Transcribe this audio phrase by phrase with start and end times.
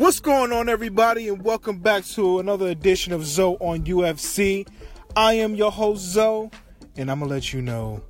[0.00, 4.66] What's going on, everybody, and welcome back to another edition of Zoe on UFC.
[5.14, 6.48] I am your host, Zoe,
[6.96, 8.00] and I'm gonna let you know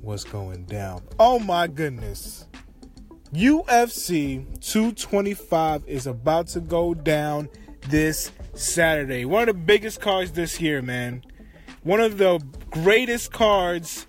[0.00, 1.02] what's going down.
[1.18, 2.46] Oh my goodness.
[3.34, 7.50] UFC 225 is about to go down
[7.90, 9.26] this Saturday.
[9.26, 11.22] One of the biggest cards this year, man.
[11.82, 14.06] One of the greatest cards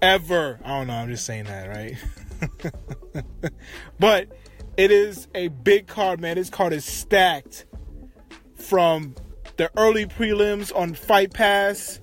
[0.00, 0.58] ever.
[0.64, 3.52] I don't know, I'm just saying that, right?
[4.00, 4.30] but
[4.76, 6.36] it is a big card, man.
[6.36, 7.66] This card is stacked
[8.56, 9.14] from
[9.56, 12.00] the early prelims on Fight Pass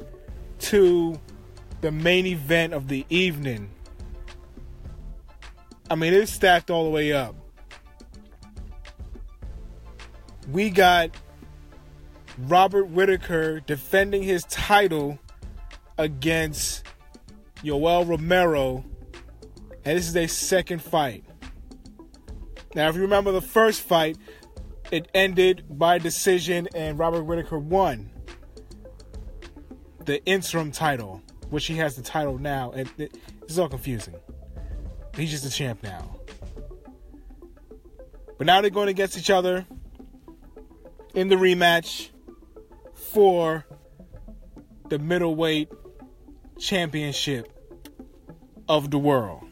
[0.60, 1.20] to
[1.82, 3.70] the main event of the evening.
[5.90, 7.36] I mean, it's stacked all the way up.
[10.50, 11.12] We got
[12.38, 15.20] Robert Whittaker defending his title
[15.98, 16.86] against
[17.64, 18.86] Yoel Romero,
[19.84, 21.26] and this is a second fight.
[22.74, 24.18] Now, if you remember the first fight,
[24.92, 28.12] it ended by decision and Robert Whittaker won
[30.06, 34.16] the interim title, which he has the title now, and it, it's all confusing.
[35.16, 36.18] He's just a champ now.
[38.38, 39.66] But now they're going against each other
[41.14, 42.10] in the rematch
[42.94, 43.66] for
[44.90, 45.70] the middleweight
[46.58, 47.52] championship
[48.68, 49.44] of the world.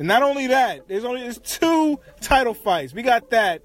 [0.00, 2.94] And not only that, there's only there's two title fights.
[2.94, 3.62] We got that.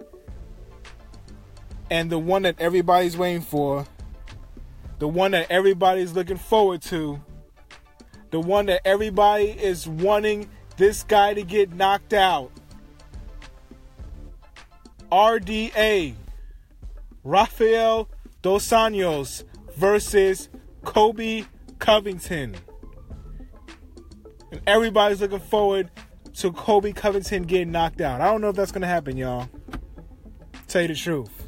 [1.89, 3.88] And the one that everybody's waiting for.
[5.00, 7.22] The one that everybody's looking forward to.
[8.31, 12.52] The one that everybody is wanting this guy to get knocked out.
[15.09, 16.16] RDA.
[17.23, 18.09] Rafael
[18.42, 19.45] Dos Anjos
[19.77, 20.49] versus
[20.83, 21.45] Colby
[21.80, 22.58] Covington.
[24.52, 25.89] And everybody's looking forward
[26.38, 28.22] to Colby Covington getting knocked out.
[28.22, 29.50] I don't know if that's gonna happen, y'all.
[30.67, 31.47] Tell you the truth.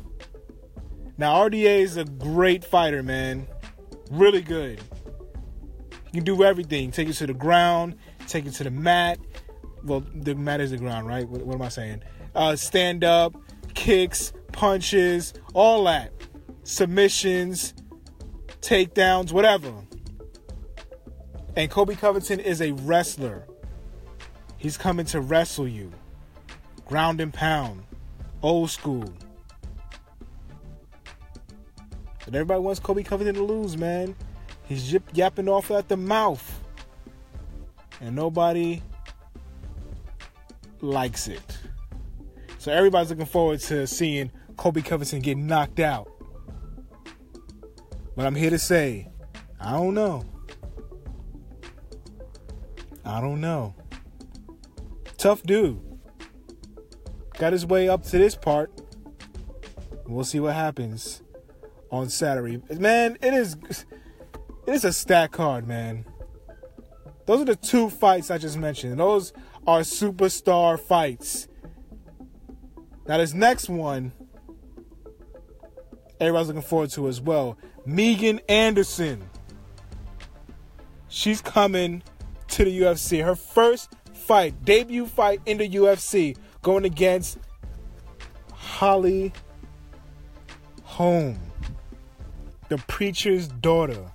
[1.18, 3.48] Now RDA is a great fighter, man.
[4.12, 4.80] Really good.
[6.06, 6.92] He can do everything.
[6.92, 7.96] Take it to the ground,
[8.28, 9.20] take it to the mat.
[9.84, 11.28] Well, the mat is the ground, right?
[11.28, 12.04] What, what am I saying?
[12.34, 13.36] Uh, stand up,
[13.74, 16.14] kicks, punches, all that.
[16.64, 17.74] Submissions,
[18.62, 19.74] takedowns, whatever.
[21.56, 23.48] And Colby Covington is a wrestler.
[24.58, 25.92] He's coming to wrestle you.
[26.86, 27.84] Ground and pound.
[28.42, 29.14] Old school.
[32.26, 34.16] But everybody wants Colby Covington to lose, man.
[34.66, 36.62] He's yip, yapping off at the mouth.
[38.02, 38.82] And nobody
[40.82, 41.58] likes it.
[42.58, 46.12] So everybody's looking forward to seeing Colby Covington get knocked out.
[48.16, 49.10] But I'm here to say,
[49.60, 50.26] I don't know.
[53.06, 53.74] I don't know.
[55.18, 55.80] Tough dude.
[57.38, 58.72] Got his way up to this part.
[60.06, 61.22] We'll see what happens
[61.92, 62.62] on Saturday.
[62.70, 63.58] Man, it is
[64.68, 66.06] it is a stack card, man.
[67.26, 69.00] Those are the two fights I just mentioned.
[69.00, 69.34] Those
[69.66, 71.48] are superstar fights.
[73.08, 74.14] Now this next one,
[76.20, 77.58] everybody's looking forward to as well.
[77.86, 79.30] Megan Anderson.
[81.10, 82.04] She's coming
[82.50, 83.24] to the UFC.
[83.24, 87.38] Her first fight, debut fight in the UFC, going against
[88.52, 89.32] Holly
[90.84, 91.40] Holm,
[92.70, 94.12] the preacher's daughter.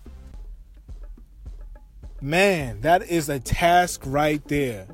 [2.20, 4.86] Man, that is a task right there.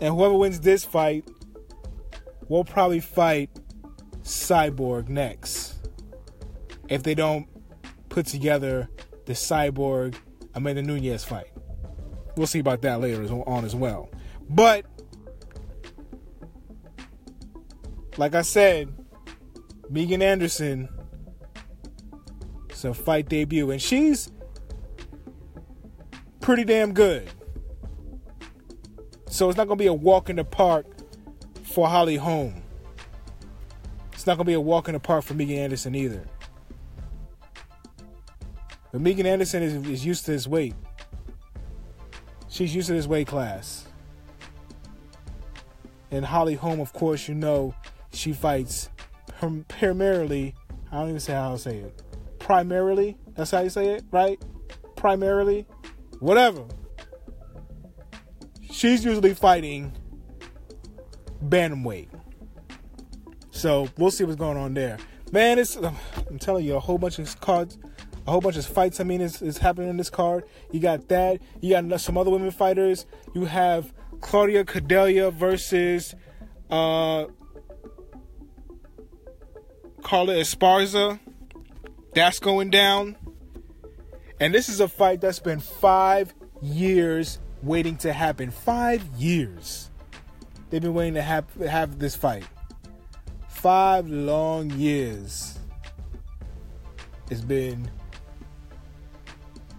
[0.00, 1.28] And whoever wins this fight
[2.48, 3.50] will probably fight
[4.22, 5.88] Cyborg next.
[6.88, 7.46] If they don't
[8.08, 8.88] put together
[9.26, 10.16] the Cyborg
[10.54, 11.55] Amanda Nunes fight.
[12.36, 14.10] We'll see about that later on as well.
[14.48, 14.84] But
[18.16, 18.92] like I said,
[19.90, 20.88] Megan Anderson
[22.76, 24.30] it's a fight debut, and she's
[26.42, 27.26] pretty damn good.
[29.30, 30.84] So it's not gonna be a walk in the park
[31.62, 32.62] for Holly Holm.
[34.12, 36.22] It's not gonna be a walk in the park for Megan Anderson either.
[38.92, 40.74] But Megan Anderson is, is used to this weight.
[42.56, 43.86] She's used to this weight class.
[46.10, 47.74] And Holly Holm, of course, you know,
[48.14, 48.88] she fights
[49.68, 50.54] primarily.
[50.90, 52.02] I don't even say how I say it.
[52.38, 54.42] Primarily, that's how you say it, right?
[54.94, 55.66] Primarily,
[56.20, 56.64] whatever.
[58.70, 59.92] She's usually fighting
[61.44, 62.08] bantamweight.
[63.50, 64.96] So we'll see what's going on there.
[65.30, 67.76] Man, it's I'm telling you, a whole bunch of cards
[68.26, 69.00] a whole bunch of fights.
[69.00, 70.44] I mean, is, is happening in this card.
[70.72, 71.40] You got that.
[71.60, 73.06] You got some other women fighters.
[73.34, 76.14] You have Claudia Gadelha versus
[76.70, 77.26] uh,
[80.02, 81.20] Carla Esparza.
[82.14, 83.16] That's going down.
[84.40, 88.50] And this is a fight that's been five years waiting to happen.
[88.50, 89.90] Five years.
[90.70, 92.44] They've been waiting to have, have this fight.
[93.48, 95.58] Five long years.
[97.30, 97.90] It's been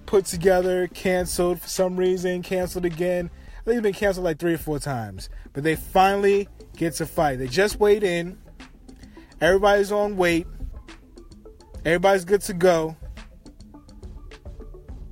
[0.08, 3.30] put together, canceled for some reason, canceled again.
[3.60, 5.30] I think it's been canceled like three or four times.
[5.54, 7.38] But they finally get to fight.
[7.38, 8.40] They just weighed in.
[9.40, 10.48] Everybody's on weight.
[11.86, 12.96] Everybody's good to go.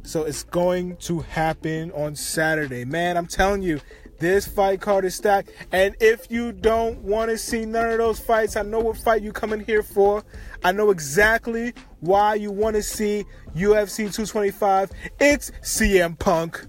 [0.04, 2.86] So it's going to happen on Saturday.
[2.86, 3.82] Man, I'm telling you,
[4.20, 5.52] this fight card is stacked.
[5.72, 9.22] And if you don't want to see none of those fights, I know what fight
[9.22, 10.24] you coming here for.
[10.64, 13.26] I know exactly why you want to see
[13.56, 14.92] UFC 225.
[15.20, 16.66] It's CM Punk.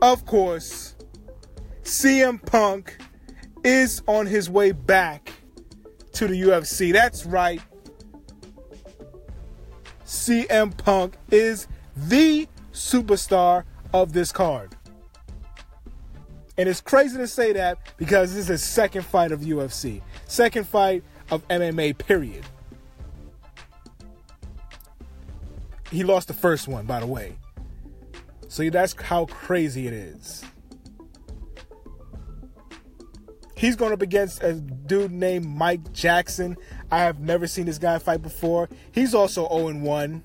[0.00, 0.96] Of course,
[1.82, 2.98] CM Punk
[3.62, 5.32] is on his way back
[6.12, 6.92] to the UFC.
[6.92, 7.60] That's right.
[10.04, 11.66] CM Punk is
[11.96, 14.76] the superstar of this card.
[16.56, 20.68] And it's crazy to say that because this is his second fight of UFC, second
[20.68, 22.44] fight of MMA, period.
[25.90, 27.36] He lost the first one, by the way.
[28.48, 30.44] So that's how crazy it is.
[33.56, 36.56] He's going up against a dude named Mike Jackson.
[36.90, 38.68] I have never seen this guy fight before.
[38.92, 40.22] He's also 0 1.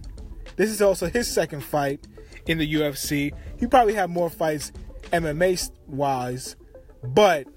[0.57, 2.05] This is also his second fight
[2.47, 3.31] in the UFC.
[3.57, 4.71] He probably had more fights
[5.11, 6.55] MMA wise,
[7.03, 7.47] but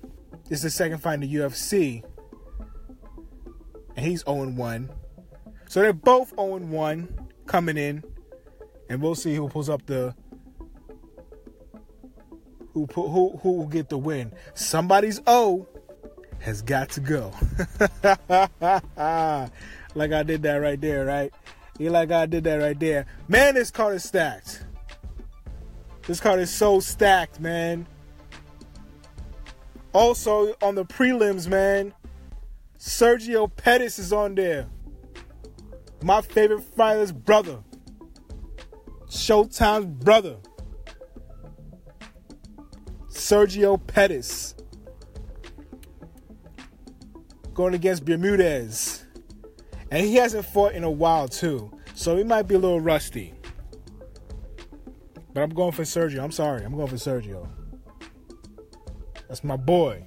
[0.51, 2.03] it's the second fight in the UFC.
[3.97, 4.91] And he's 0 1.
[5.69, 8.03] So they're both 0 1 coming in.
[8.89, 10.15] And we'll see who pulls up the
[12.75, 14.33] who who who will get the win.
[14.55, 15.67] Somebody's O
[16.41, 17.33] has got to go.
[19.95, 21.33] like I did that right there, right?
[21.79, 23.07] You like I did that right there.
[23.29, 24.65] Man, this card is stacked.
[26.07, 27.87] This card is so stacked, man.
[29.93, 31.95] Also on the prelims, man,
[32.79, 34.67] Sergio Pettis is on there.
[36.03, 37.59] My favorite fighter's brother.
[39.07, 40.39] Showtime's brother.
[43.09, 44.57] Sergio Pettis.
[47.55, 49.05] Going against Bermudez.
[49.91, 51.71] And he hasn't fought in a while, too.
[51.95, 53.35] So he might be a little rusty.
[55.35, 56.23] But I'm going for Sergio.
[56.23, 56.65] I'm sorry.
[56.65, 57.49] I'm going for Sergio.
[59.29, 60.07] That's my boy.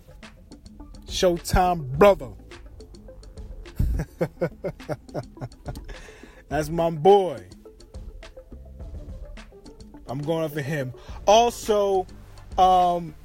[1.08, 2.32] Showtime brother.
[6.50, 7.44] That's my boy.
[10.08, 10.94] I'm going for him.
[11.26, 12.06] Also,
[12.58, 13.16] um,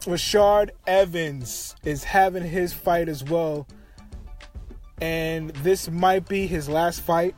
[0.00, 3.66] Rashad Evans is having his fight as well.
[5.02, 7.34] And this might be his last fight.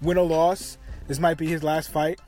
[0.00, 0.78] Win or loss.
[1.06, 2.20] This might be his last fight.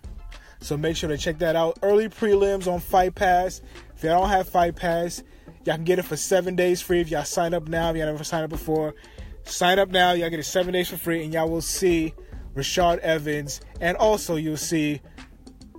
[0.61, 1.79] So make sure to check that out.
[1.83, 3.61] Early prelims on Fight Pass.
[3.97, 5.23] If y'all don't have Fight Pass,
[5.65, 7.91] y'all can get it for seven days free if y'all sign up now.
[7.91, 8.95] If y'all never signed up before,
[9.45, 10.13] sign up now.
[10.13, 12.15] Y'all get it seven days for free, and y'all will see
[12.55, 15.01] Rashad Evans, and also you'll see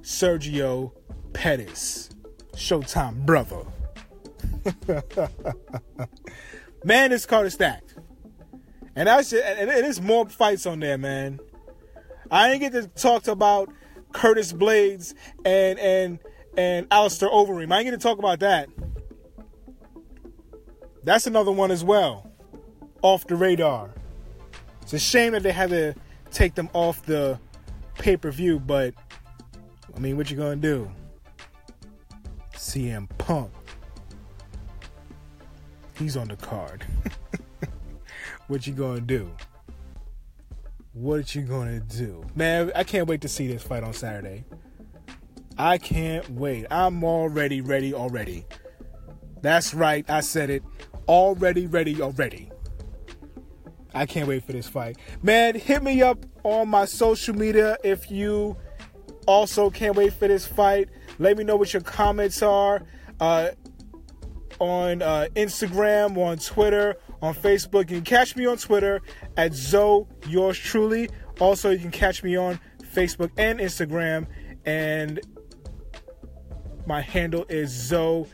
[0.01, 0.91] Sergio
[1.33, 2.09] Pettis.
[2.53, 3.63] Showtime, brother.
[6.83, 7.95] man, this card is stacked.
[8.95, 11.39] And that's just, and it is more fights on there, man.
[12.31, 13.69] I ain't get to talk about
[14.13, 15.13] Curtis Blaydes
[15.45, 16.19] and and
[16.57, 17.71] and Alistair Overeem.
[17.71, 18.69] I ain't get to talk about that.
[21.03, 22.29] That's another one as well.
[23.01, 23.91] Off the radar.
[24.81, 25.93] It's a shame that they had to
[26.31, 27.39] take them off the
[27.97, 28.93] pay-per-view, but
[29.95, 30.89] I mean, what you gonna do?
[32.53, 33.51] CM Punk.
[35.97, 36.85] He's on the card.
[38.47, 39.31] what you gonna do?
[40.99, 42.25] What you gonna do?
[42.33, 44.45] Man, I can't wait to see this fight on Saturday.
[45.55, 46.65] I can't wait.
[46.71, 48.45] I'm already ready already.
[49.43, 50.63] That's right, I said it.
[51.07, 52.51] Already ready already.
[53.93, 54.97] I can't wait for this fight.
[55.21, 58.57] Man, hit me up on my social media if you
[59.27, 60.89] also can't wait for this fight.
[61.19, 62.81] Let me know what your comments are
[63.19, 63.49] uh,
[64.57, 67.89] on uh, Instagram, on Twitter, on Facebook.
[67.89, 69.01] You can catch me on Twitter
[69.35, 71.09] at Zoe Yours Truly.
[71.39, 72.59] Also, you can catch me on
[72.93, 74.27] Facebook and Instagram,
[74.65, 75.19] and
[76.85, 78.27] my handle is Zoe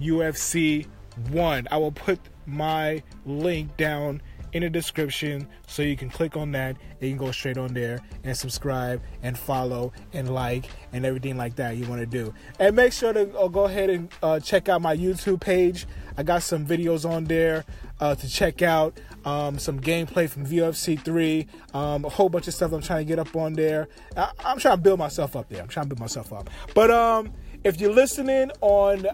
[0.00, 0.86] UFC
[1.30, 1.68] One.
[1.70, 4.22] I will put my link down
[4.52, 7.72] in the description so you can click on that and you can go straight on
[7.72, 12.32] there and subscribe and follow and like and everything like that you want to do
[12.58, 15.86] and make sure to uh, go ahead and uh, check out my youtube page
[16.16, 17.64] i got some videos on there
[18.00, 22.54] uh, to check out um, some gameplay from UFC 3, um, a whole bunch of
[22.54, 23.88] stuff I'm trying to get up on there.
[24.16, 25.60] I- am trying to build myself up there.
[25.60, 26.48] I'm trying to build myself up.
[26.74, 29.06] But um, if you're listening on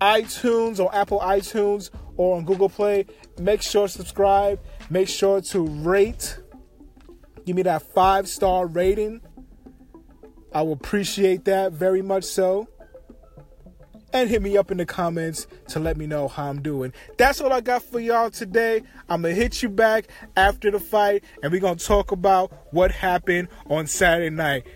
[0.00, 3.06] iTunes or Apple iTunes or on Google Play,
[3.38, 4.60] make sure to subscribe.
[4.90, 6.38] Make sure to rate.
[7.46, 9.20] Give me that five star rating.
[10.54, 12.68] I will appreciate that very much so
[14.12, 16.92] and hit me up in the comments to let me know how I'm doing.
[17.16, 18.82] That's all I got for y'all today.
[19.08, 22.52] I'm going to hit you back after the fight and we're going to talk about
[22.72, 24.66] what happened on Saturday night.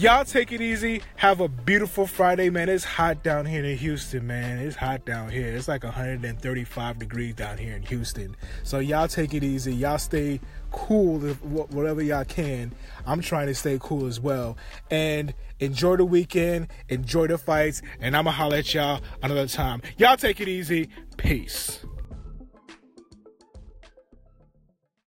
[0.00, 1.02] Y'all take it easy.
[1.16, 2.70] Have a beautiful Friday, man.
[2.70, 4.56] It's hot down here in Houston, man.
[4.56, 5.54] It's hot down here.
[5.54, 8.34] It's like 135 degrees down here in Houston.
[8.62, 9.74] So y'all take it easy.
[9.74, 10.40] Y'all stay
[10.70, 12.72] cool whatever y'all can.
[13.04, 14.56] I'm trying to stay cool as well.
[14.90, 19.82] And enjoy the weekend, enjoy the fights, and I'm gonna holler at y'all another time.
[19.98, 20.88] Y'all take it easy.
[21.18, 21.84] Peace.